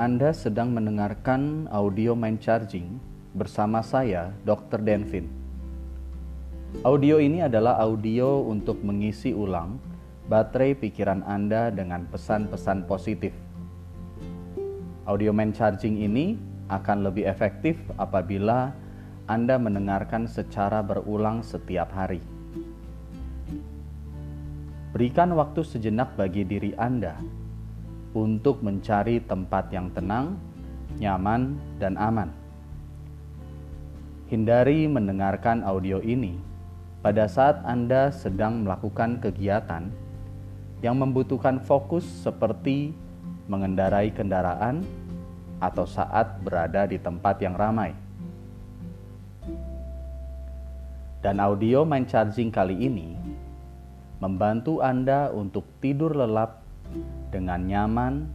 [0.00, 2.96] Anda sedang mendengarkan audio mind charging
[3.36, 4.80] bersama saya, Dr.
[4.80, 5.28] Denvin.
[6.88, 9.76] Audio ini adalah audio untuk mengisi ulang
[10.24, 13.36] baterai pikiran Anda dengan pesan-pesan positif.
[15.04, 16.40] Audio mind charging ini
[16.72, 18.72] akan lebih efektif apabila
[19.28, 22.24] Anda mendengarkan secara berulang setiap hari.
[24.96, 27.20] Berikan waktu sejenak bagi diri Anda
[28.10, 30.34] untuk mencari tempat yang tenang,
[30.98, 32.30] nyaman, dan aman.
[34.30, 36.38] Hindari mendengarkan audio ini
[37.02, 39.90] pada saat Anda sedang melakukan kegiatan
[40.80, 42.94] yang membutuhkan fokus seperti
[43.50, 44.86] mengendarai kendaraan
[45.60, 47.92] atau saat berada di tempat yang ramai.
[51.20, 53.12] Dan audio mind charging kali ini
[54.24, 56.59] membantu Anda untuk tidur lelap
[57.30, 58.26] dengan nyaman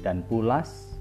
[0.00, 0.96] dan pulas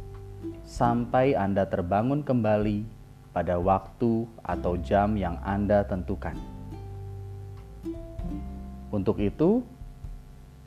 [0.66, 2.84] sampai Anda terbangun kembali
[3.32, 6.36] pada waktu atau jam yang Anda tentukan.
[8.92, 9.64] Untuk itu,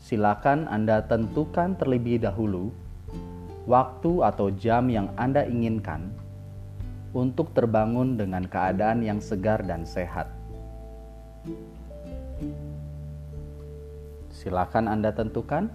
[0.00, 2.72] silakan Anda tentukan terlebih dahulu
[3.68, 6.08] waktu atau jam yang Anda inginkan
[7.12, 10.28] untuk terbangun dengan keadaan yang segar dan sehat.
[14.34, 15.70] Silakan Anda tentukan.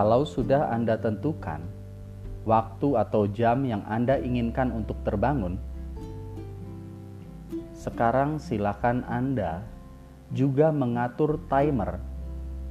[0.00, 1.60] Kalau sudah Anda tentukan
[2.48, 5.60] waktu atau jam yang Anda inginkan untuk terbangun,
[7.76, 9.60] sekarang silakan Anda
[10.32, 12.00] juga mengatur timer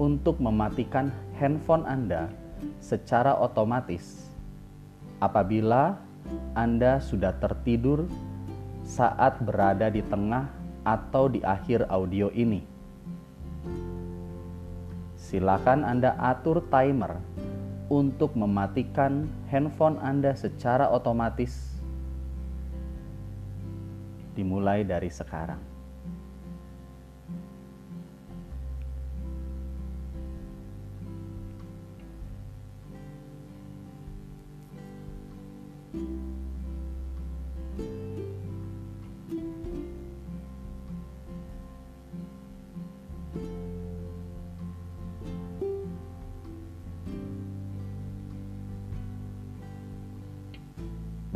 [0.01, 2.33] untuk mematikan handphone Anda
[2.81, 4.33] secara otomatis
[5.21, 6.01] apabila
[6.57, 8.09] Anda sudah tertidur
[8.81, 10.49] saat berada di tengah
[10.81, 12.78] atau di akhir audio ini.
[15.29, 17.21] Silakan Anda atur timer
[17.85, 21.77] untuk mematikan handphone Anda secara otomatis
[24.33, 25.61] dimulai dari sekarang.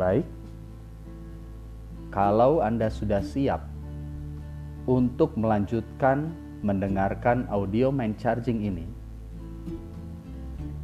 [0.04, 0.28] Baik,
[2.12, 3.64] kalau Anda sudah siap
[4.84, 6.28] untuk melanjutkan
[6.60, 8.84] mendengarkan audio mind charging ini,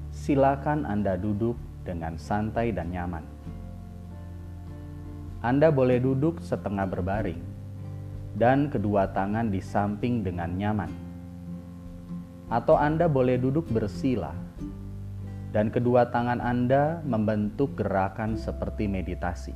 [0.09, 3.21] silakan Anda duduk dengan santai dan nyaman.
[5.45, 7.45] Anda boleh duduk setengah berbaring
[8.41, 10.89] dan kedua tangan di samping dengan nyaman.
[12.49, 14.33] Atau Anda boleh duduk bersila
[15.51, 19.55] dan kedua tangan Anda membentuk gerakan seperti meditasi.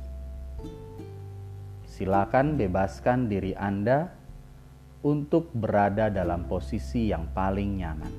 [1.87, 4.11] Silakan bebaskan diri Anda
[5.07, 8.13] untuk berada dalam posisi yang paling nyaman.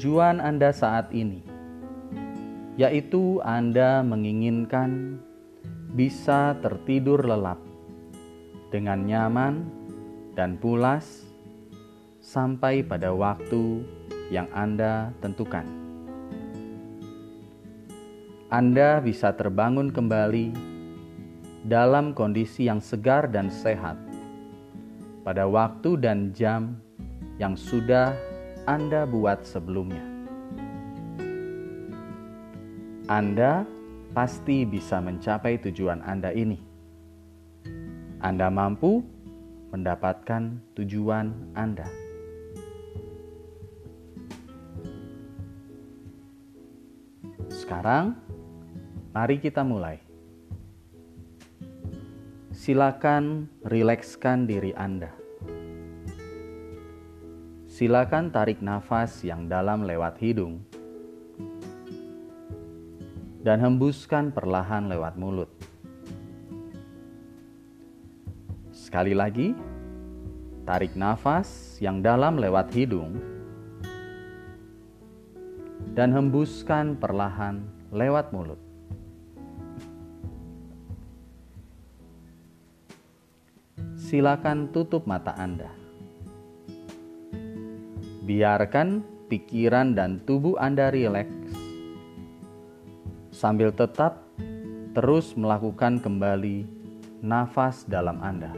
[0.00, 1.44] Tujuan Anda saat ini,
[2.80, 5.20] yaitu Anda menginginkan
[5.92, 7.60] bisa tertidur lelap
[8.72, 9.68] dengan nyaman
[10.32, 11.28] dan pulas
[12.16, 13.84] sampai pada waktu
[14.32, 15.68] yang Anda tentukan.
[18.48, 20.56] Anda bisa terbangun kembali
[21.68, 24.00] dalam kondisi yang segar dan sehat
[25.28, 26.80] pada waktu dan jam
[27.36, 28.29] yang sudah
[28.68, 30.04] anda buat sebelumnya.
[33.08, 33.64] Anda
[34.12, 36.60] pasti bisa mencapai tujuan Anda ini.
[38.20, 39.00] Anda mampu
[39.72, 41.88] mendapatkan tujuan Anda.
[47.48, 48.14] Sekarang,
[49.16, 49.98] mari kita mulai.
[52.52, 55.19] Silakan rilekskan diri Anda.
[57.80, 60.60] Silakan tarik nafas yang dalam lewat hidung
[63.40, 65.48] dan hembuskan perlahan lewat mulut.
[68.68, 69.56] Sekali lagi,
[70.68, 73.16] tarik nafas yang dalam lewat hidung
[75.96, 77.64] dan hembuskan perlahan
[77.96, 78.60] lewat mulut.
[83.96, 85.79] Silakan tutup mata Anda.
[88.30, 91.50] Biarkan pikiran dan tubuh Anda rileks
[93.34, 94.22] sambil tetap
[94.94, 96.62] terus melakukan kembali
[97.26, 98.54] nafas dalam Anda.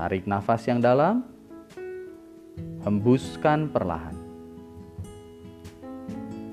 [0.00, 1.28] Tarik nafas yang dalam,
[2.88, 4.16] hembuskan perlahan.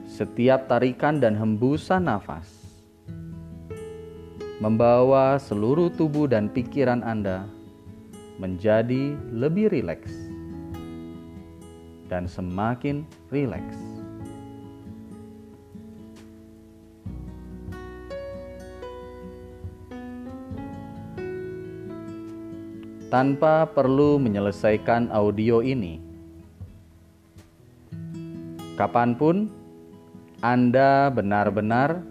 [0.04, 2.60] Setiap tarikan dan hembusan nafas
[4.60, 7.48] membawa seluruh tubuh dan pikiran Anda
[8.40, 10.16] menjadi lebih rileks
[12.08, 14.00] dan semakin rileks.
[23.10, 25.98] tanpa perlu menyelesaikan audio ini.
[28.78, 29.50] Kapan pun
[30.40, 32.06] Anda benar-benar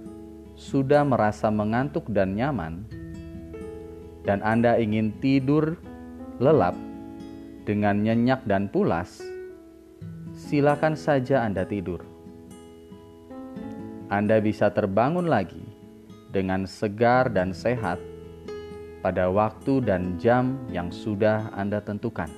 [0.59, 2.83] sudah merasa mengantuk dan nyaman,
[4.27, 5.79] dan Anda ingin tidur
[6.39, 6.79] lelap
[7.67, 9.19] dengan nyenyak dan pulas,
[10.39, 12.07] silakan saja Anda tidur.
[14.09, 15.61] Anda bisa terbangun lagi
[16.33, 18.01] dengan segar dan sehat
[19.05, 22.31] pada waktu dan jam yang sudah Anda tentukan.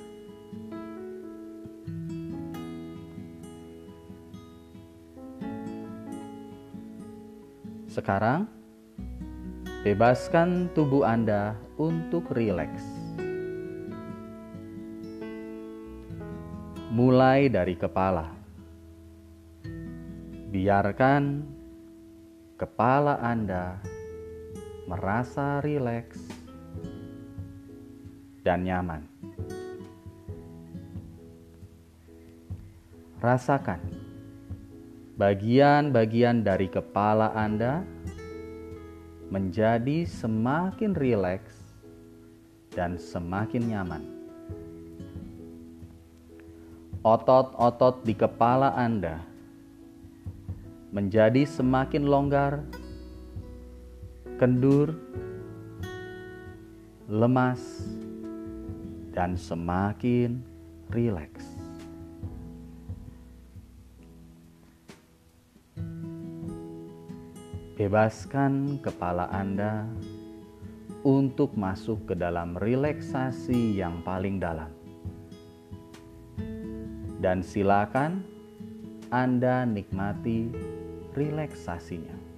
[7.90, 8.46] Sekarang,
[9.82, 12.99] bebaskan tubuh Anda untuk rileks.
[16.90, 18.34] Mulai dari kepala,
[20.50, 21.46] biarkan
[22.58, 23.78] kepala Anda
[24.90, 26.18] merasa rileks
[28.42, 29.06] dan nyaman.
[33.22, 33.78] Rasakan
[35.14, 37.86] bagian-bagian dari kepala Anda
[39.30, 41.54] menjadi semakin rileks
[42.74, 44.19] dan semakin nyaman.
[47.00, 49.24] Otot-otot di kepala Anda
[50.92, 52.60] menjadi semakin longgar,
[54.36, 54.92] kendur,
[57.08, 57.88] lemas,
[59.16, 60.44] dan semakin
[60.92, 61.48] rileks.
[67.80, 69.88] Bebaskan kepala Anda
[71.00, 74.79] untuk masuk ke dalam relaksasi yang paling dalam.
[77.20, 78.24] Dan silakan
[79.12, 80.48] Anda nikmati
[81.12, 82.30] relaksasinya.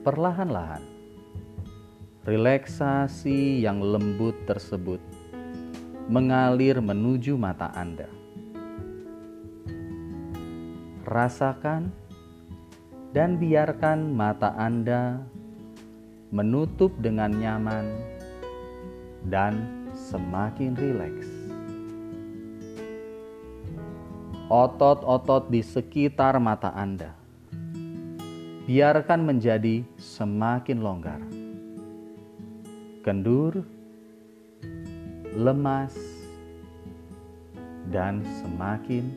[0.00, 0.82] perlahan-lahan.
[2.24, 5.00] Relaksasi yang lembut tersebut
[6.10, 8.08] mengalir menuju mata Anda.
[11.06, 11.94] Rasakan
[13.14, 15.24] dan biarkan mata Anda
[16.30, 17.90] menutup dengan nyaman
[19.26, 21.28] dan semakin rileks.
[24.50, 27.14] Otot-otot di sekitar mata Anda
[28.66, 31.22] biarkan menjadi semakin longgar.
[33.02, 33.66] Kendur,
[35.34, 35.94] lemas,
[37.90, 39.10] dan semakin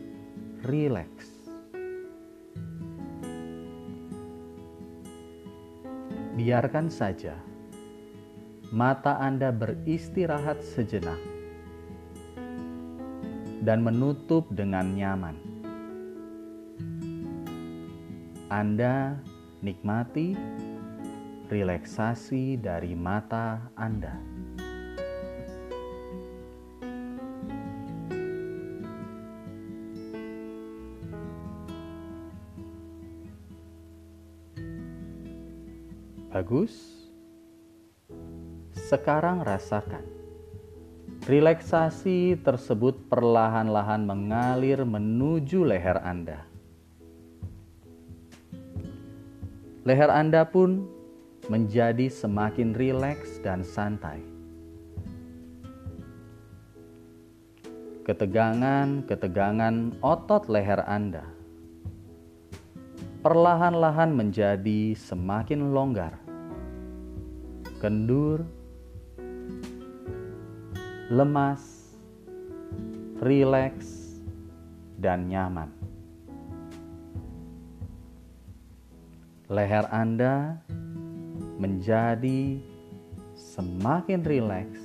[0.66, 1.33] rileks.
[6.34, 7.38] Biarkan saja
[8.74, 11.22] mata Anda beristirahat sejenak
[13.62, 15.38] dan menutup dengan nyaman.
[18.50, 19.22] Anda
[19.62, 20.34] Nikmati
[21.54, 24.33] relaksasi dari mata Anda.
[36.34, 36.74] Bagus.
[38.74, 40.02] Sekarang rasakan.
[41.30, 46.42] Relaksasi tersebut perlahan-lahan mengalir menuju leher Anda.
[49.86, 50.90] leher Anda pun
[51.54, 54.26] menjadi semakin rileks dan santai.
[58.10, 61.44] Ketegangan-ketegangan otot leher Anda
[63.24, 66.20] perlahan-lahan menjadi semakin longgar,
[67.84, 68.48] kendur,
[71.12, 71.92] lemas,
[73.20, 74.24] rileks,
[74.96, 75.68] dan nyaman.
[79.52, 80.64] leher Anda
[81.60, 82.64] menjadi
[83.36, 84.80] semakin rileks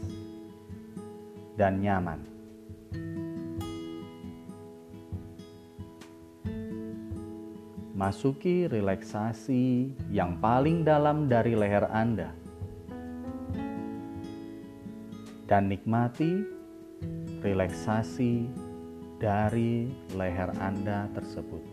[1.55, 2.26] dan nyaman.
[7.95, 12.48] Masuki relaksasi yang paling dalam dari leher Anda
[15.49, 16.45] dan nikmati
[17.40, 18.45] relaksasi
[19.17, 21.64] dari leher Anda tersebut.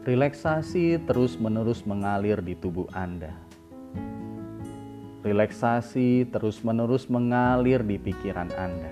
[0.00, 3.30] Relaksasi terus-menerus mengalir di tubuh Anda.
[5.22, 8.90] Relaksasi terus-menerus mengalir di pikiran Anda.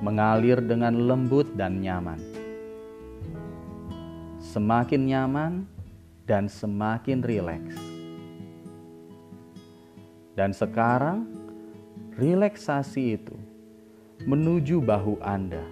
[0.00, 2.27] Mengalir dengan lembut dan nyaman.
[4.58, 5.70] Semakin nyaman,
[6.26, 7.78] dan semakin rileks.
[10.34, 11.30] Dan sekarang,
[12.18, 13.38] relaksasi itu
[14.26, 15.62] menuju bahu Anda.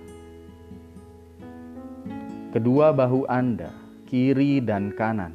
[2.54, 3.74] Kedua bahu Anda,
[4.06, 5.34] kiri dan kanan,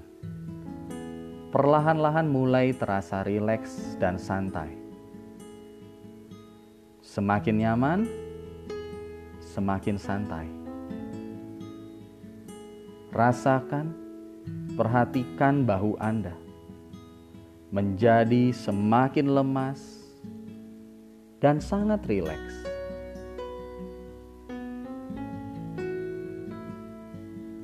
[1.52, 4.80] perlahan-lahan mulai terasa rileks dan santai.
[7.04, 8.08] Semakin nyaman,
[9.44, 10.61] semakin santai.
[13.12, 13.92] Rasakan
[14.80, 16.32] perhatikan bahu Anda
[17.68, 19.80] menjadi semakin lemas
[21.44, 22.64] dan sangat rileks.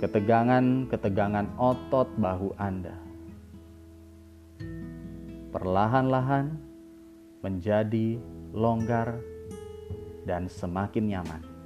[0.04, 3.08] Ketegangan-ketegangan otot bahu Anda
[5.56, 6.60] perlahan-lahan
[7.40, 8.20] menjadi
[8.52, 9.16] longgar
[10.28, 11.57] dan semakin nyaman.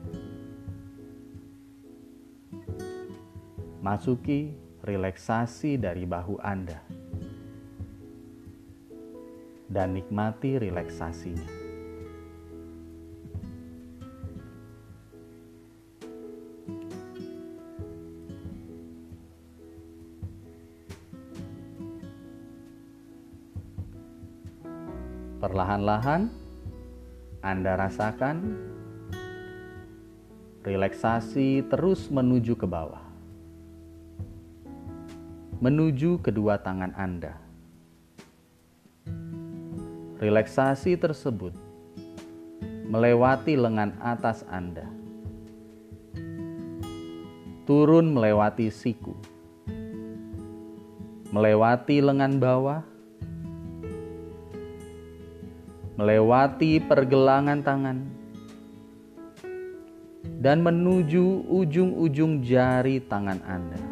[3.82, 4.54] Masuki
[4.86, 6.86] relaksasi dari bahu Anda
[9.66, 11.50] dan nikmati relaksasinya.
[25.42, 26.30] Perlahan-lahan
[27.42, 28.38] Anda rasakan
[30.62, 33.11] relaksasi terus menuju ke bawah
[35.62, 37.38] menuju kedua tangan Anda.
[40.18, 41.54] Relaksasi tersebut
[42.90, 44.90] melewati lengan atas Anda,
[47.70, 49.14] turun melewati siku,
[51.30, 52.82] melewati lengan bawah,
[55.94, 57.98] melewati pergelangan tangan,
[60.42, 63.91] dan menuju ujung-ujung jari tangan Anda.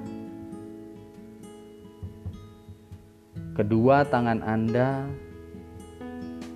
[3.59, 5.03] Kedua tangan Anda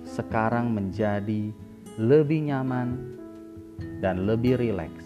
[0.08, 1.52] sekarang menjadi
[2.00, 2.96] lebih nyaman
[4.00, 5.04] dan lebih rileks.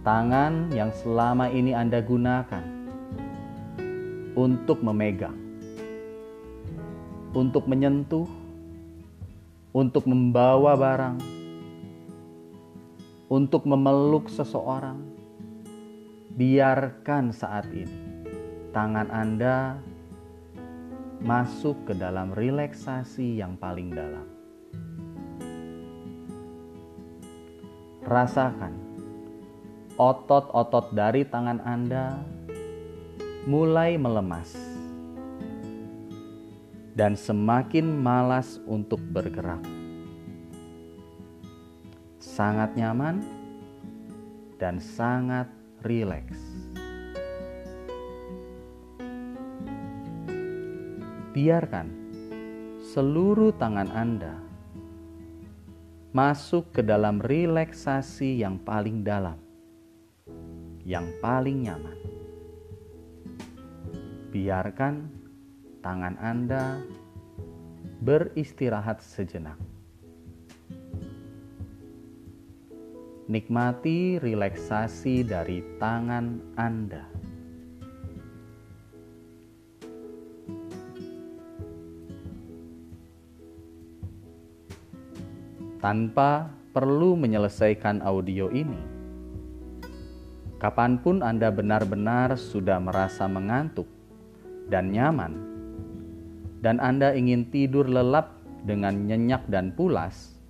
[0.00, 2.64] Tangan yang selama ini Anda gunakan
[4.32, 5.36] untuk memegang,
[7.36, 8.32] untuk menyentuh,
[9.76, 11.20] untuk membawa barang,
[13.28, 15.11] untuk memeluk seseorang
[16.32, 18.24] biarkan saat ini
[18.72, 19.76] tangan Anda
[21.20, 24.26] masuk ke dalam relaksasi yang paling dalam.
[28.02, 28.74] Rasakan
[30.00, 32.16] otot-otot dari tangan Anda
[33.44, 34.56] mulai melemas
[36.96, 39.62] dan semakin malas untuk bergerak.
[42.18, 43.20] Sangat nyaman
[44.56, 46.38] dan sangat rileks.
[51.32, 51.88] Biarkan
[52.92, 54.36] seluruh tangan Anda
[56.12, 59.40] masuk ke dalam relaksasi yang paling dalam,
[60.84, 61.98] yang paling nyaman.
[64.28, 65.08] Biarkan
[65.80, 66.84] tangan Anda
[68.04, 69.71] beristirahat sejenak.
[73.30, 77.06] Nikmati relaksasi dari tangan Anda.
[85.78, 88.82] Tanpa perlu menyelesaikan audio ini,
[90.58, 93.86] kapan pun Anda benar-benar sudah merasa mengantuk
[94.66, 95.38] dan nyaman,
[96.58, 98.34] dan Anda ingin tidur lelap
[98.66, 100.42] dengan nyenyak dan pulas,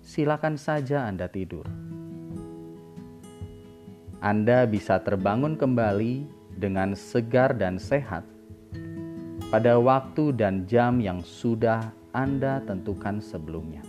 [0.00, 1.89] silakan saja Anda tidur.
[4.20, 6.28] Anda bisa terbangun kembali
[6.60, 8.20] dengan segar dan sehat
[9.48, 13.80] pada waktu dan jam yang sudah Anda tentukan sebelumnya.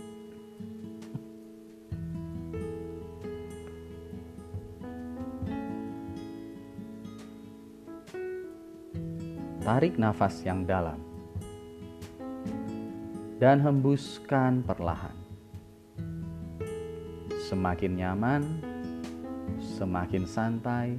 [9.60, 10.96] Tarik nafas yang dalam
[13.36, 15.12] dan hembuskan perlahan.
[17.52, 18.71] Semakin nyaman,
[19.82, 20.94] semakin santai,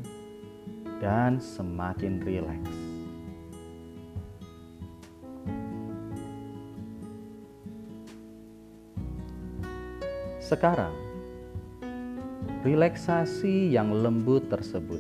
[1.00, 2.76] dan semakin rileks.
[10.44, 10.92] Sekarang,
[12.68, 15.00] relaksasi yang lembut tersebut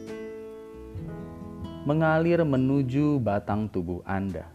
[1.83, 4.47] mengalir menuju batang tubuh Anda,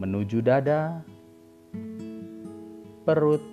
[0.00, 1.04] menuju dada,
[3.04, 3.44] perut,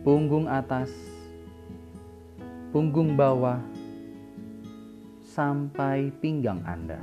[0.00, 0.88] punggung atas,
[2.76, 3.56] punggung bawah,
[5.24, 7.00] sampai pinggang Anda.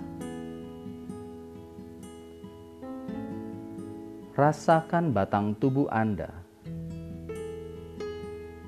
[4.38, 6.30] Rasakan batang tubuh Anda.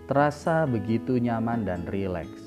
[0.09, 2.41] Terasa begitu nyaman dan rileks.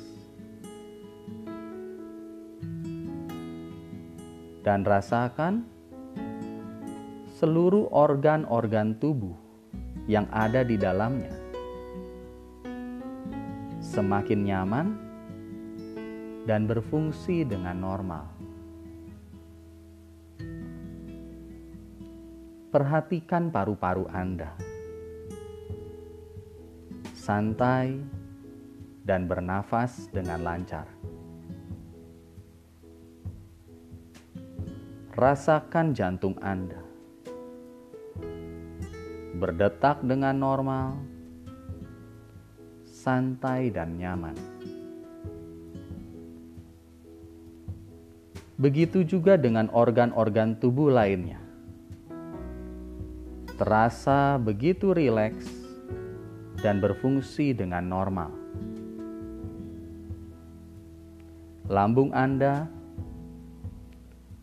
[4.67, 5.63] Dan rasakan
[7.39, 9.39] seluruh organ-organ tubuh
[10.11, 11.48] yang ada di dalamnya.
[13.99, 14.87] Semakin nyaman
[16.47, 18.31] dan berfungsi dengan normal.
[22.71, 24.55] Perhatikan paru-paru Anda.
[27.11, 27.99] Santai
[29.03, 30.87] dan bernafas dengan lancar.
[35.11, 36.87] Rasakan jantung Anda.
[39.43, 41.03] Berdetak dengan normal,
[43.09, 44.37] santai dan nyaman.
[48.61, 51.41] Begitu juga dengan organ-organ tubuh lainnya
[53.59, 55.51] terasa begitu rileks
[56.61, 58.31] dan berfungsi dengan normal.
[61.67, 62.71] Lambung Anda,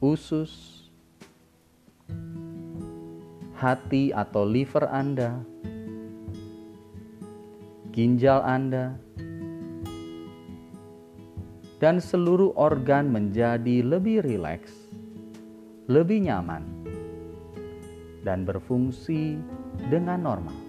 [0.04, 0.84] usus,
[3.56, 5.40] hati atau liver Anda,
[7.96, 9.00] ginjal Anda,
[11.80, 14.76] dan seluruh organ menjadi lebih rileks,
[15.88, 16.68] lebih nyaman
[18.28, 19.40] dan berfungsi
[19.88, 20.60] dengan normal,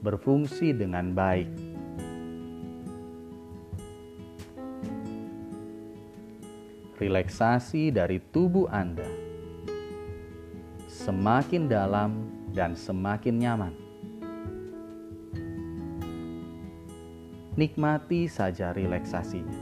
[0.00, 1.52] berfungsi dengan baik.
[6.96, 9.08] Relaksasi dari tubuh Anda
[10.88, 12.24] semakin dalam
[12.56, 13.89] dan semakin nyaman.
[17.60, 19.60] Nikmati saja relaksasinya.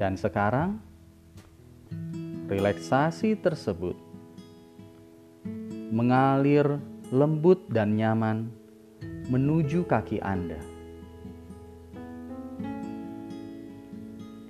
[0.00, 0.80] Dan sekarang,
[2.48, 4.00] relaksasi tersebut
[5.92, 6.80] mengalir
[7.12, 8.48] lembut dan nyaman
[9.28, 10.71] menuju kaki Anda.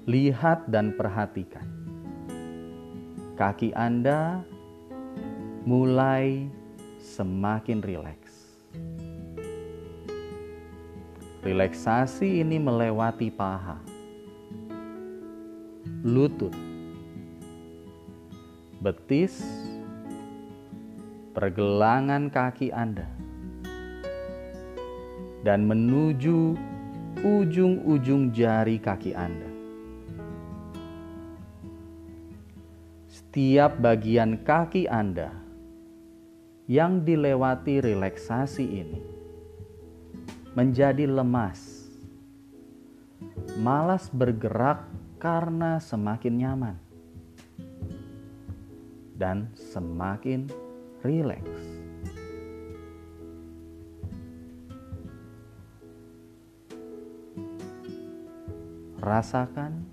[0.03, 1.62] Lihat dan perhatikan,
[3.38, 4.43] kaki Anda
[5.62, 6.51] mulai
[6.99, 8.59] semakin rileks.
[11.47, 13.79] Relaksasi ini melewati paha.
[16.03, 16.51] Lutut,
[18.83, 19.38] betis,
[21.31, 23.07] pergelangan kaki Anda,
[25.47, 26.59] dan menuju
[27.23, 29.52] ujung-ujung jari kaki Anda.
[33.33, 35.33] Setiap bagian kaki Anda
[36.68, 39.01] yang dilewati relaksasi ini
[40.53, 41.88] menjadi lemas,
[43.57, 44.85] malas bergerak
[45.16, 46.77] karena semakin nyaman
[49.16, 50.53] dan semakin
[51.01, 51.64] rileks.
[59.01, 59.91] Rasakan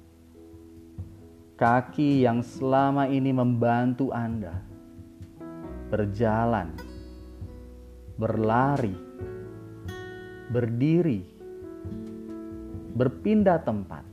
[1.59, 4.63] kaki yang selama ini membantu Anda
[5.91, 6.71] berjalan,
[8.15, 8.95] berlari,
[10.47, 11.19] berdiri,
[12.95, 14.07] berpindah tempat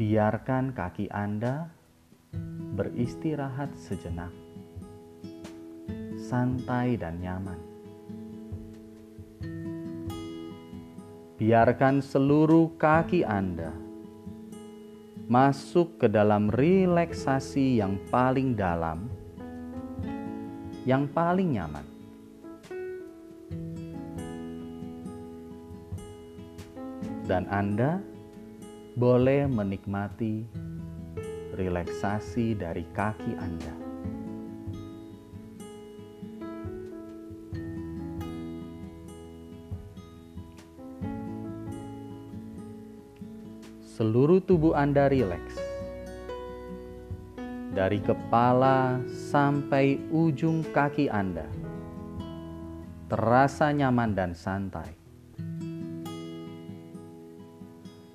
[0.00, 1.68] Biarkan kaki Anda
[2.72, 4.32] beristirahat sejenak,
[6.16, 7.60] santai dan nyaman.
[11.36, 13.89] Biarkan seluruh kaki Anda
[15.30, 19.06] masuk ke dalam relaksasi yang paling dalam
[20.82, 21.86] yang paling nyaman.
[27.30, 28.02] Dan Anda
[28.98, 30.42] boleh menikmati
[31.54, 33.79] relaksasi dari kaki Anda.
[44.00, 45.60] Seluruh tubuh Anda rileks.
[47.76, 51.44] Dari kepala sampai ujung kaki Anda.
[53.12, 54.96] Terasa nyaman dan santai.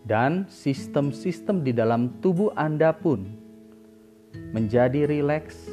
[0.01, 3.29] Dan sistem-sistem di dalam tubuh Anda pun
[4.57, 5.69] menjadi rileks,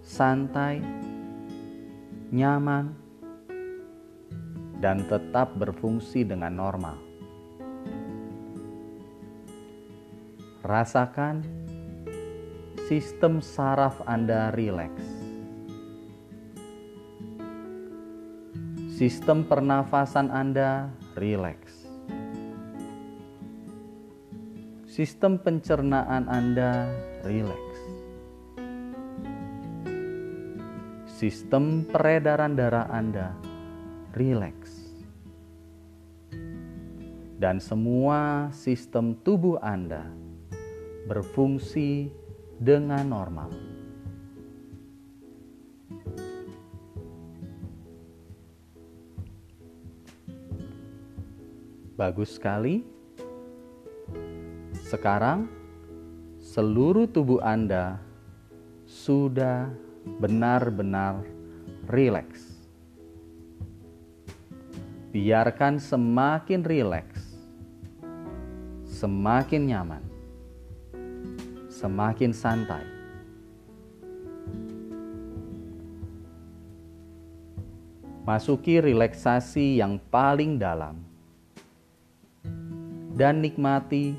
[0.00, 0.80] santai,
[2.32, 2.88] nyaman,
[4.80, 7.11] dan tetap berfungsi dengan normal.
[10.72, 11.44] Rasakan
[12.88, 15.04] sistem saraf Anda rileks.
[18.96, 21.84] Sistem pernafasan Anda rileks.
[24.88, 26.88] Sistem pencernaan Anda
[27.28, 27.78] rileks.
[31.04, 33.36] Sistem peredaran darah Anda
[34.16, 34.88] rileks.
[37.36, 40.21] Dan semua sistem tubuh Anda
[41.12, 42.08] berfungsi
[42.56, 43.52] dengan normal.
[51.92, 52.80] Bagus sekali.
[54.88, 55.52] Sekarang,
[56.40, 58.00] seluruh tubuh Anda
[58.88, 59.68] sudah
[60.16, 61.28] benar-benar
[61.92, 62.56] rileks.
[65.12, 67.36] Biarkan semakin rileks,
[68.88, 70.11] semakin nyaman
[71.82, 72.86] semakin santai.
[78.22, 81.02] Masuki relaksasi yang paling dalam
[83.18, 84.14] dan nikmati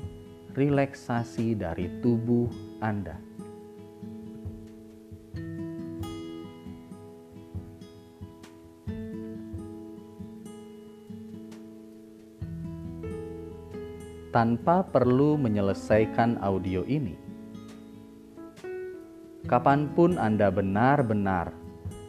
[0.52, 2.52] relaksasi dari tubuh
[2.84, 3.16] Anda.
[14.34, 17.23] Tanpa perlu menyelesaikan audio ini,
[19.44, 21.52] kapan pun Anda benar-benar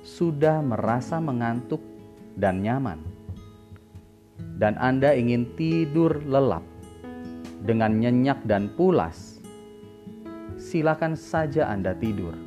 [0.06, 1.84] sudah merasa mengantuk
[2.40, 3.04] dan nyaman,
[4.56, 6.64] dan Anda ingin tidur lelap
[7.66, 9.42] dengan nyenyak dan pulas,
[10.56, 12.38] silakan saja Anda tidur.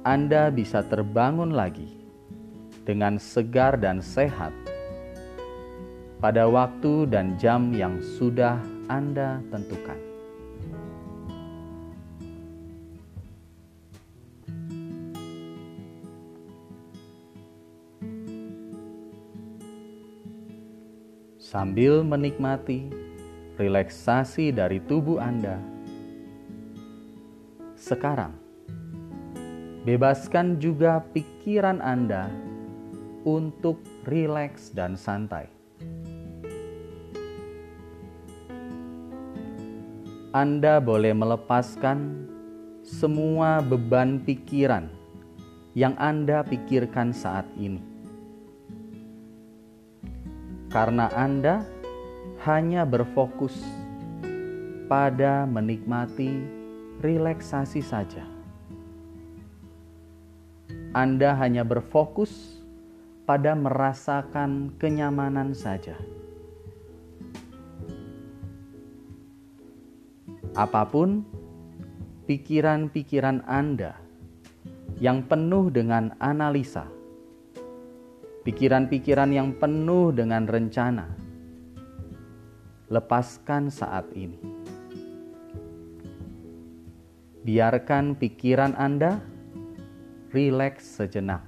[0.00, 2.00] Anda bisa terbangun lagi
[2.88, 4.52] dengan segar dan sehat
[6.20, 10.09] pada waktu dan jam yang sudah Anda tentukan.
[21.50, 22.86] Sambil menikmati
[23.58, 25.58] relaksasi dari tubuh Anda.
[27.74, 28.38] Sekarang,
[29.82, 32.30] bebaskan juga pikiran Anda
[33.26, 35.50] untuk rileks dan santai.
[40.30, 42.30] Anda boleh melepaskan
[42.86, 44.86] semua beban pikiran
[45.74, 47.89] yang Anda pikirkan saat ini
[50.70, 51.66] karena Anda
[52.46, 53.58] hanya berfokus
[54.86, 56.46] pada menikmati
[57.02, 58.22] relaksasi saja.
[60.94, 62.62] Anda hanya berfokus
[63.26, 65.94] pada merasakan kenyamanan saja.
[70.54, 71.22] Apa pun
[72.26, 73.94] pikiran-pikiran Anda
[74.98, 76.99] yang penuh dengan analisa
[78.50, 81.06] pikiran-pikiran yang penuh dengan rencana.
[82.90, 84.42] Lepaskan saat ini.
[87.46, 89.22] Biarkan pikiran Anda
[90.34, 91.46] rileks sejenak.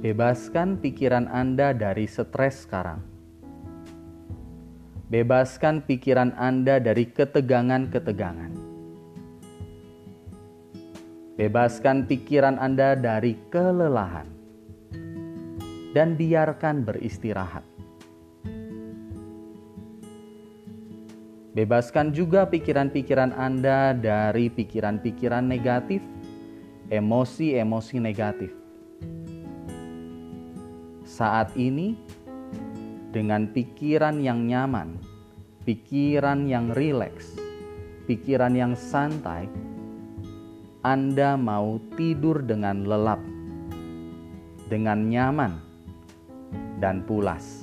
[0.00, 3.04] Bebaskan pikiran Anda dari stres sekarang.
[5.12, 8.71] Bebaskan pikiran Anda dari ketegangan-ketegangan.
[11.42, 14.30] Bebaskan pikiran Anda dari kelelahan
[15.90, 17.66] dan biarkan beristirahat.
[21.58, 25.98] Bebaskan juga pikiran-pikiran Anda dari pikiran-pikiran negatif,
[26.94, 28.54] emosi-emosi negatif.
[31.02, 31.98] Saat ini,
[33.10, 34.94] dengan pikiran yang nyaman
[35.66, 37.34] pikiran yang rileks,
[38.06, 39.50] pikiran yang santai,
[40.82, 43.22] Anda mau tidur dengan lelap,
[44.66, 45.62] dengan nyaman,
[46.82, 47.62] dan pulas.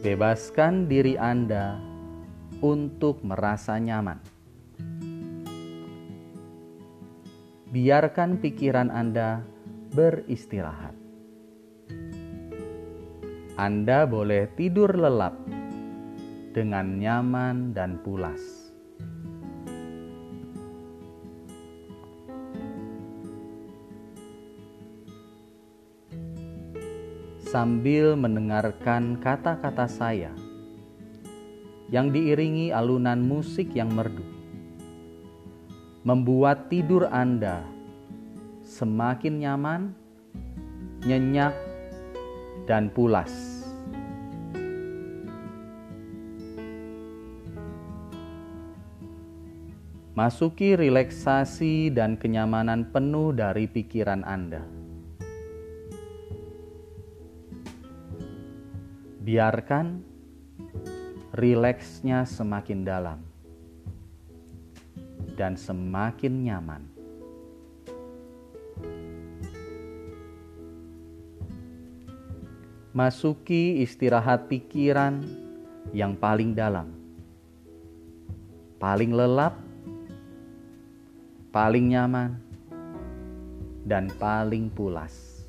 [0.00, 1.76] Bebaskan diri Anda
[2.64, 4.24] untuk merasa nyaman.
[7.68, 9.44] Biarkan pikiran Anda
[9.92, 11.01] beristirahat.
[13.60, 15.36] Anda boleh tidur lelap
[16.56, 18.40] dengan nyaman dan pulas.
[27.44, 30.32] Sambil mendengarkan kata-kata saya
[31.92, 34.24] yang diiringi alunan musik yang merdu,
[36.08, 37.68] membuat tidur Anda
[38.64, 39.92] semakin nyaman,
[41.04, 41.52] nyenyak,
[42.72, 43.28] dan pulas.
[50.16, 54.64] Masuki relaksasi dan kenyamanan penuh dari pikiran Anda.
[59.20, 60.00] Biarkan
[61.36, 63.20] rileksnya semakin dalam
[65.36, 66.91] dan semakin nyaman.
[72.92, 75.24] Masuki istirahat pikiran
[75.96, 76.92] yang paling dalam,
[78.76, 79.56] paling lelap,
[81.48, 82.36] paling nyaman,
[83.88, 85.40] dan paling pulas.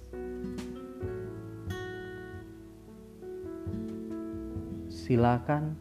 [4.87, 5.75] Silakan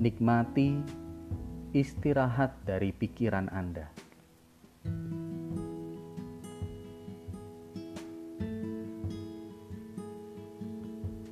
[0.00, 0.80] nikmati
[1.76, 4.03] istirahat dari pikiran Anda.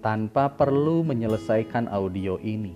[0.03, 2.75] Tanpa perlu menyelesaikan audio ini.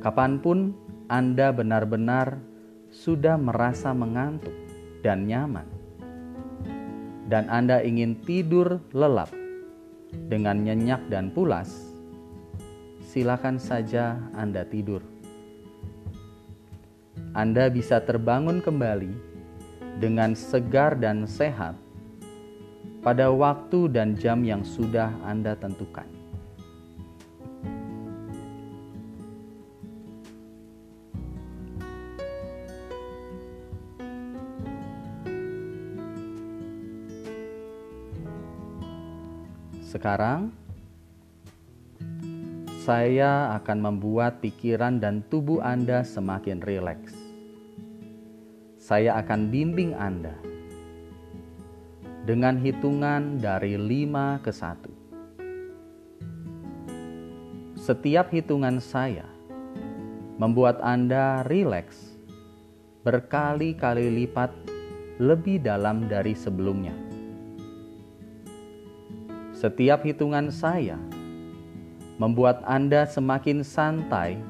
[0.00, 0.72] Kapan pun
[1.12, 2.40] Anda benar-benar
[2.88, 4.52] sudah merasa mengantuk
[5.04, 5.68] dan nyaman,
[7.28, 9.32] dan Anda ingin tidur lelap
[10.32, 11.92] dengan nyenyak dan pulas,
[13.04, 15.04] silakan saja Anda tidur.
[17.36, 19.12] Anda bisa terbangun kembali
[20.00, 21.83] dengan segar dan sehat
[23.04, 26.08] pada waktu dan jam yang sudah Anda tentukan.
[39.84, 40.50] Sekarang,
[42.82, 47.14] saya akan membuat pikiran dan tubuh Anda semakin rileks.
[48.80, 50.53] Saya akan bimbing Anda
[52.24, 54.88] dengan hitungan dari lima ke satu.
[57.76, 59.28] Setiap hitungan saya
[60.40, 62.16] membuat Anda rileks
[63.04, 64.48] berkali-kali lipat
[65.20, 66.96] lebih dalam dari sebelumnya.
[69.52, 70.96] Setiap hitungan saya
[72.16, 74.40] membuat Anda semakin santai,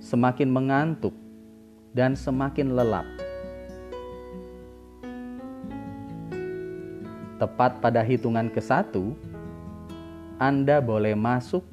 [0.00, 1.12] semakin mengantuk,
[1.92, 3.19] dan semakin lelap.
[7.40, 9.16] Tepat pada hitungan ke satu,
[10.36, 11.64] Anda boleh masuk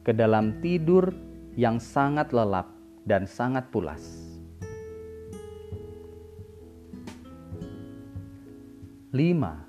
[0.00, 1.12] ke dalam tidur
[1.52, 2.72] yang sangat lelap
[3.04, 4.00] dan sangat pulas.
[9.14, 9.62] Lima,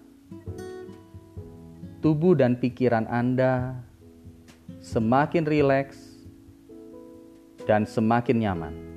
[1.99, 3.77] tubuh dan pikiran Anda
[4.81, 5.99] semakin rileks
[7.69, 8.94] dan semakin nyaman.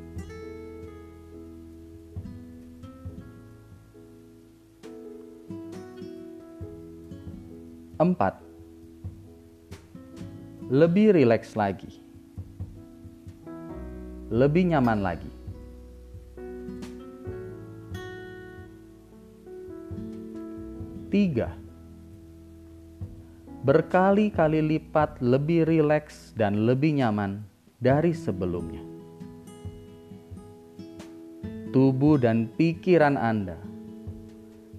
[7.99, 8.39] Empat,
[10.71, 11.99] lebih rileks lagi,
[14.31, 15.27] lebih nyaman lagi.
[21.11, 21.51] Tiga,
[23.67, 27.43] berkali-kali lipat lebih rileks dan lebih nyaman
[27.83, 28.87] dari sebelumnya.
[31.75, 33.59] Tubuh dan pikiran Anda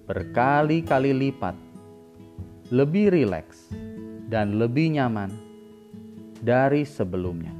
[0.08, 1.69] berkali-kali lipat
[2.70, 3.66] lebih rileks
[4.30, 5.34] dan lebih nyaman
[6.38, 7.50] dari sebelumnya.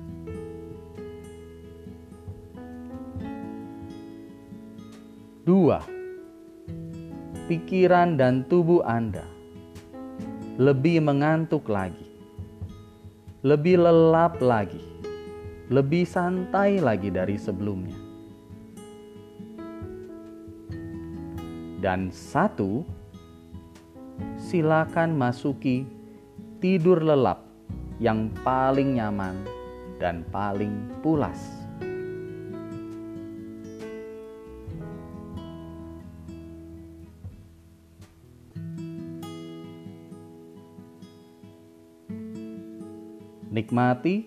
[5.42, 5.82] Dua,
[7.50, 9.26] pikiran dan tubuh Anda
[10.62, 12.06] lebih mengantuk lagi,
[13.42, 14.78] lebih lelap lagi,
[15.74, 18.10] lebih santai lagi dari sebelumnya.
[21.80, 22.84] dan satu,
[24.50, 25.86] silakan masuki
[26.58, 27.38] tidur lelap
[28.02, 29.38] yang paling nyaman
[30.02, 31.38] dan paling pulas.
[43.54, 44.26] Nikmati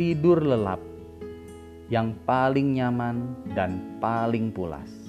[0.00, 0.80] tidur lelap
[1.92, 5.01] yang paling nyaman dan paling pulas.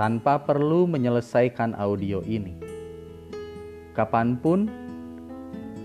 [0.00, 2.56] Tanpa perlu menyelesaikan audio ini,
[3.92, 4.64] kapan pun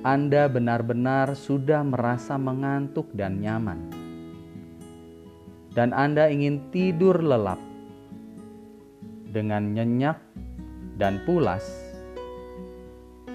[0.08, 3.92] Anda benar-benar sudah merasa mengantuk dan nyaman,
[5.76, 7.60] dan Anda ingin tidur lelap
[9.36, 10.16] dengan nyenyak
[10.96, 11.68] dan pulas,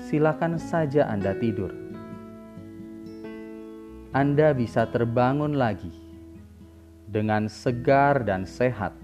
[0.08, 1.76] silakan saja Anda tidur.
[4.16, 5.92] Anda bisa terbangun lagi
[7.04, 8.96] dengan segar dan sehat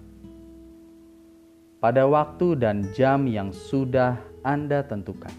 [1.87, 5.31] pada waktu dan jam yang sudah Anda tentukan.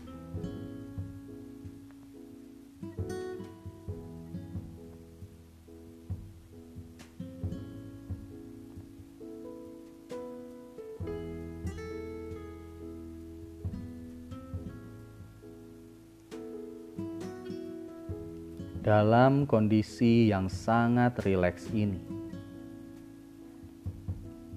[18.87, 21.99] dalam kondisi yang sangat rileks ini.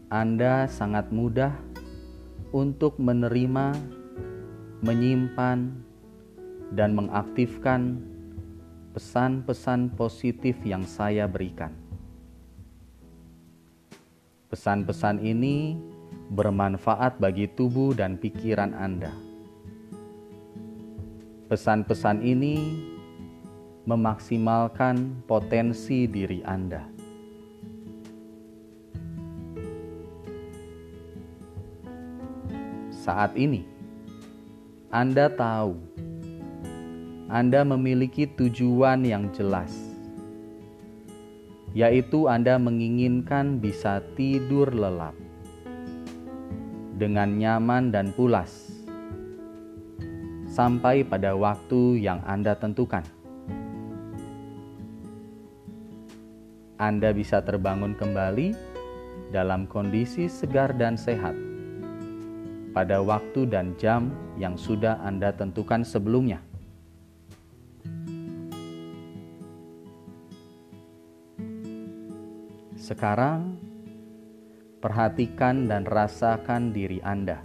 [0.06, 1.69] Anda sangat mudah
[2.50, 3.76] untuk menerima,
[4.82, 5.58] menyimpan,
[6.74, 7.98] dan mengaktifkan
[8.94, 11.74] pesan-pesan positif yang saya berikan.
[14.50, 15.78] Pesan-pesan ini
[16.30, 19.14] bermanfaat bagi tubuh dan pikiran Anda.
[21.50, 22.54] Pesan-pesan ini
[23.86, 26.99] memaksimalkan potensi diri Anda.
[33.00, 33.64] Saat ini,
[34.92, 35.72] Anda tahu
[37.32, 39.72] Anda memiliki tujuan yang jelas,
[41.72, 45.16] yaitu Anda menginginkan bisa tidur lelap
[47.00, 48.68] dengan nyaman dan pulas
[50.52, 53.08] sampai pada waktu yang Anda tentukan.
[56.76, 58.52] Anda bisa terbangun kembali
[59.32, 61.49] dalam kondisi segar dan sehat
[62.70, 66.38] pada waktu dan jam yang sudah Anda tentukan sebelumnya.
[72.80, 73.54] Sekarang,
[74.82, 77.38] perhatikan dan rasakan diri Anda.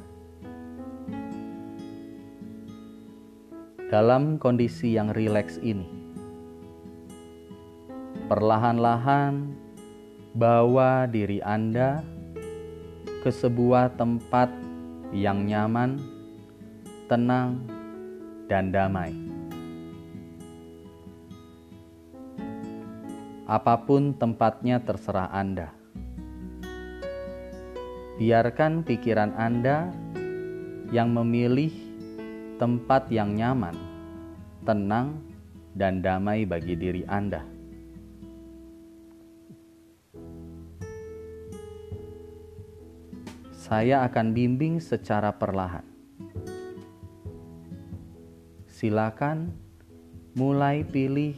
[3.85, 5.85] Dalam kondisi yang rileks ini,
[8.25, 9.53] perlahan-lahan
[10.33, 12.01] bawa diri Anda
[13.21, 14.64] ke sebuah tempat
[15.15, 15.95] yang nyaman,
[17.07, 17.63] tenang,
[18.51, 19.15] dan damai.
[23.47, 25.71] Apa pun tempatnya terserah Anda.
[28.19, 29.87] Biarkan pikiran Anda
[30.91, 31.71] yang memilih
[32.59, 33.75] tempat yang nyaman,
[34.67, 35.23] tenang,
[35.71, 37.54] dan damai bagi diri Anda.
[43.65, 45.81] Saya akan bimbing secara perlahan.
[48.69, 49.57] Silakan
[50.37, 51.33] mulai pilih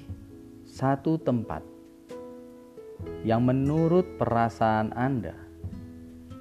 [0.68, 1.64] satu tempat
[3.24, 5.40] yang menurut perasaan Anda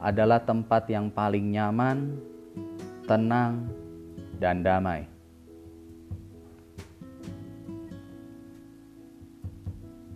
[0.03, 2.19] adalah tempat yang paling nyaman,
[3.07, 3.71] tenang,
[4.43, 5.07] dan damai.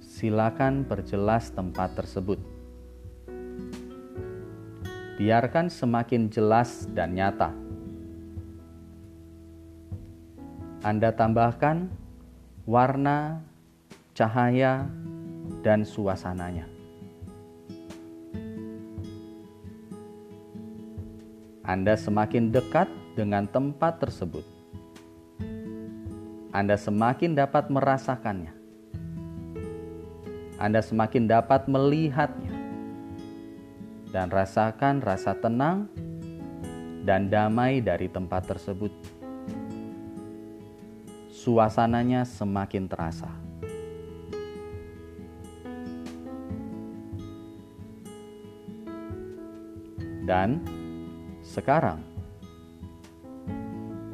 [0.02, 2.49] Silakan perjelas tempat tersebut
[5.20, 7.52] biarkan semakin jelas dan nyata.
[10.80, 11.92] Anda tambahkan
[12.64, 13.44] warna,
[14.16, 14.88] cahaya,
[15.60, 16.64] dan suasananya.
[21.68, 24.48] Anda semakin dekat dengan tempat tersebut.
[26.48, 28.56] Anda semakin dapat merasakannya.
[30.56, 32.59] Anda semakin dapat melihatnya
[34.10, 35.86] dan rasakan rasa tenang
[37.06, 38.92] dan damai dari tempat tersebut.
[41.30, 43.30] Suasananya semakin terasa.
[50.20, 50.62] Dan
[51.40, 52.04] sekarang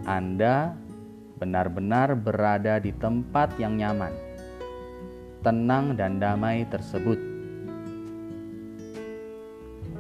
[0.07, 0.73] Anda
[1.37, 4.15] benar-benar berada di tempat yang nyaman,
[5.45, 7.36] tenang dan damai tersebut.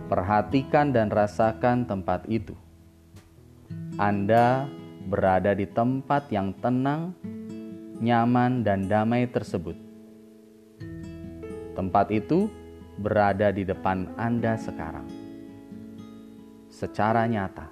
[0.06, 2.54] Perhatikan dan rasakan tempat itu.
[3.98, 4.70] Anda
[5.06, 7.14] berada di tempat yang tenang,
[7.98, 9.74] nyaman, dan damai tersebut.
[11.74, 12.46] Tempat itu
[13.02, 15.10] berada di depan Anda sekarang,
[16.70, 17.68] secara nyata.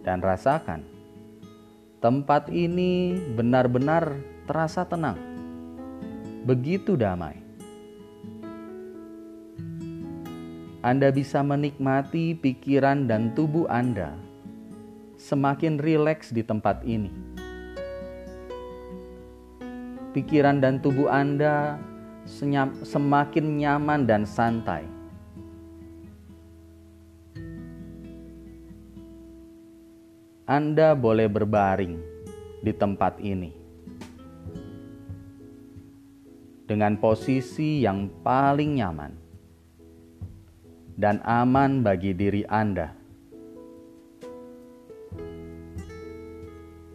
[0.00, 1.00] Dan rasakan
[2.00, 4.16] Tempat ini benar-benar
[4.48, 5.20] terasa tenang,
[6.48, 7.39] begitu damai.
[10.80, 14.16] Anda bisa menikmati pikiran dan tubuh Anda
[15.20, 17.12] semakin rileks di tempat ini.
[20.16, 21.76] Pikiran dan tubuh Anda
[22.80, 24.88] semakin nyaman dan santai
[30.48, 32.00] Anda boleh berbaring
[32.64, 33.52] di tempat ini
[36.64, 39.19] dengan posisi yang paling nyaman
[41.00, 42.92] dan aman bagi diri Anda.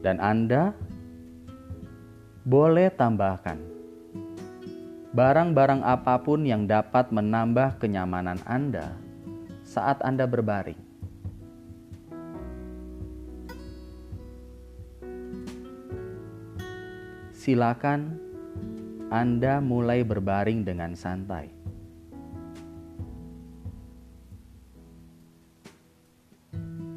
[0.05, 0.69] Dan Anda
[2.45, 3.57] boleh tambahkan
[5.17, 8.93] barang-barang apa pun yang dapat menambah kenyamanan Anda
[9.65, 10.85] saat Anda berbaring.
[17.45, 18.17] silakan
[19.13, 21.54] Anda mulai berbaring dengan santai.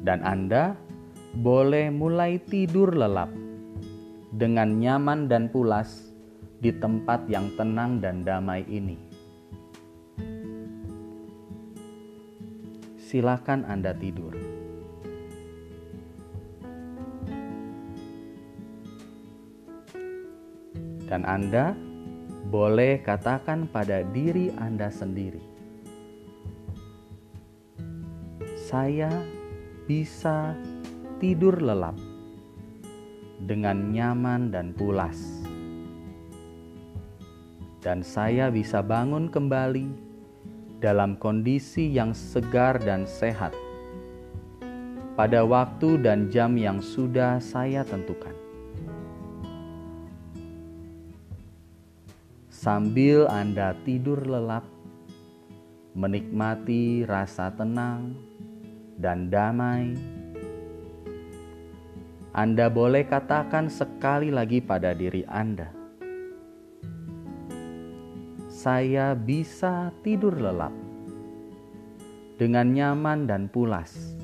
[0.09, 0.73] Dan Anda
[1.37, 3.29] boleh mulai tidur lelap
[4.33, 6.09] dengan nyaman dan pulas
[6.57, 8.97] di tempat yang tenang dan damai ini.
[12.97, 14.33] Silakan Anda tidur.
[21.05, 21.77] Dan Anda
[22.49, 25.41] boleh katakan pada diri Anda sendiri,
[28.57, 29.37] "Saya
[29.89, 30.53] bisa
[31.17, 31.97] tidur lelap
[33.41, 35.17] dengan nyaman dan pulas,
[37.81, 39.89] dan saya bisa bangun kembali
[40.77, 43.49] dalam kondisi yang segar dan sehat."
[45.17, 48.31] pada waktu dan jam yang sudah saya tentukan.
[52.59, 54.67] sambil Anda tidur lelap,
[55.95, 58.28] menikmati rasa tenang
[58.99, 59.95] dan damai.
[62.35, 65.71] Anda boleh katakan sekali lagi pada diri Anda,
[68.51, 70.75] "Saya bisa tidur lelap
[72.37, 74.19] dengan nyaman dan pulas."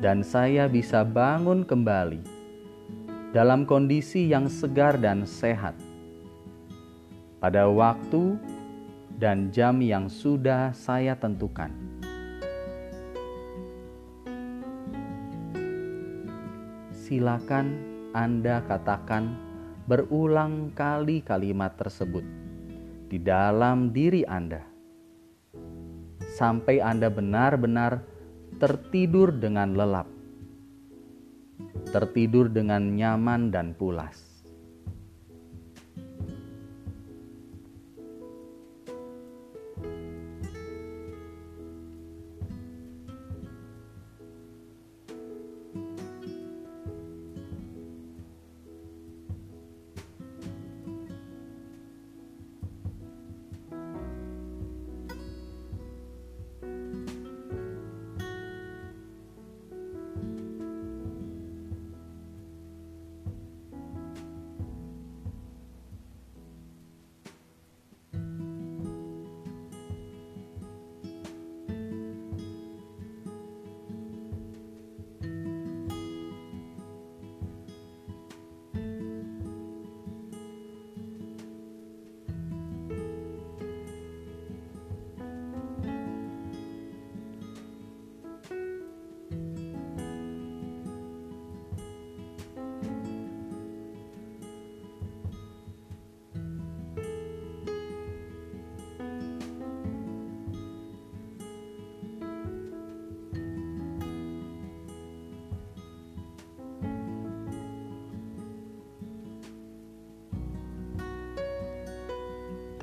[0.00, 2.20] dan saya bisa bangun kembali
[3.32, 5.76] dalam kondisi yang segar dan sehat
[7.40, 8.36] pada waktu
[9.16, 11.72] dan jam yang sudah saya tentukan.
[16.92, 17.66] Silakan
[18.12, 19.36] Anda katakan
[19.88, 22.24] berulang kali kalimat tersebut
[23.06, 24.60] di dalam diri Anda
[26.36, 28.02] sampai Anda benar-benar
[28.58, 30.16] tertidur dengan lelap
[31.90, 34.35] tertidur dengan nyaman dan pulas.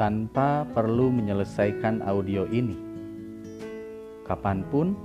[0.03, 2.75] Tanpa perlu menyelesaikan audio ini.
[4.27, 4.99] Kapan pun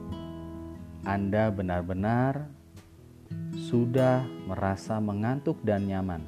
[1.07, 2.51] Anda benar-benar
[3.55, 6.27] sudah merasa mengantuk dan nyaman,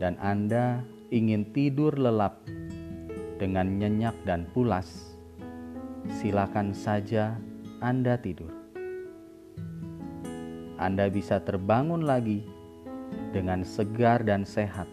[0.00, 0.80] dan Anda
[1.12, 2.40] ingin tidur lelap
[3.36, 5.12] dengan nyenyak dan pulas,
[6.08, 7.36] silakan saja
[7.84, 8.48] Anda tidur.
[10.80, 12.48] Anda bisa terbangun lagi
[13.36, 14.88] dengan segar dan sehat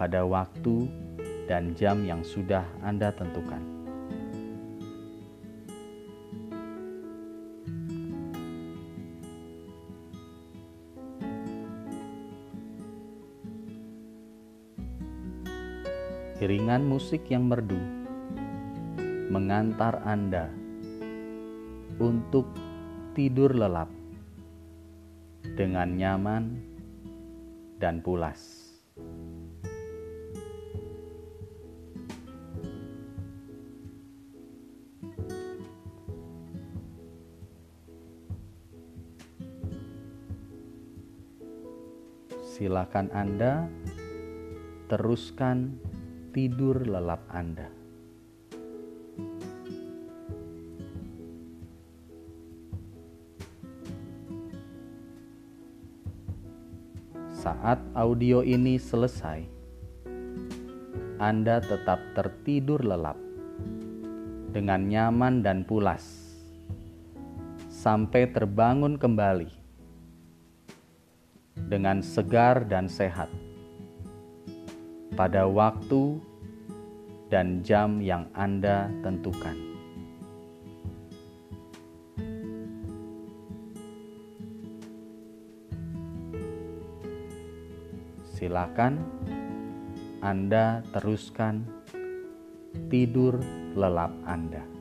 [0.00, 0.88] pada waktu
[1.44, 3.60] dan jam yang sudah Anda tentukan.
[16.40, 17.76] Iringan musik yang merdu
[19.28, 20.48] mengantar Anda
[22.00, 22.48] untuk
[23.12, 23.92] tidur lelap
[25.52, 26.56] dengan nyaman
[27.76, 28.59] dan pulas.
[42.60, 43.72] Silakan Anda.
[44.92, 45.80] Teruskan
[46.36, 47.72] tidur lelap Anda.
[57.32, 59.40] Saat audio ini selesai,
[61.16, 63.16] Anda tetap tertidur lelap
[64.52, 66.28] dengan nyaman dan pulas.
[67.72, 69.59] Sampai terbangun kembali
[71.70, 73.30] dengan segar dan sehat
[75.14, 76.18] pada waktu
[77.30, 79.54] dan jam yang Anda tentukan.
[88.34, 88.98] Silakan
[90.26, 91.62] Anda teruskan
[92.90, 93.38] tidur
[93.78, 94.79] lelap Anda.